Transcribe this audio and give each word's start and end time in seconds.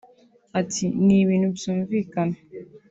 Ati 0.59 0.83
“Ni 1.05 1.15
ibintu 1.23 1.47
byumvikana 1.57 2.35